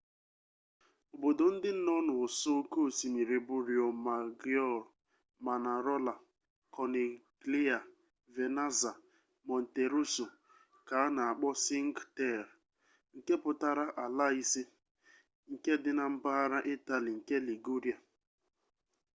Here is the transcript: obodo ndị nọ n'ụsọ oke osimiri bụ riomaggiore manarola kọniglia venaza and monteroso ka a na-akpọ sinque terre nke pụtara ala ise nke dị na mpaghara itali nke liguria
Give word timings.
obodo 1.13 1.45
ndị 1.55 1.71
nọ 1.85 1.95
n'ụsọ 2.05 2.49
oke 2.59 2.79
osimiri 2.87 3.37
bụ 3.47 3.55
riomaggiore 3.67 4.87
manarola 5.45 6.13
kọniglia 6.75 7.77
venaza 8.35 8.91
and 8.97 9.03
monteroso 9.47 10.25
ka 10.87 10.95
a 11.05 11.13
na-akpọ 11.15 11.49
sinque 11.65 12.03
terre 12.17 12.53
nke 13.15 13.33
pụtara 13.43 13.85
ala 14.03 14.25
ise 14.41 14.61
nke 15.51 15.71
dị 15.83 15.91
na 15.97 16.03
mpaghara 16.13 16.59
itali 16.73 17.11
nke 17.19 17.35
liguria 17.47 17.97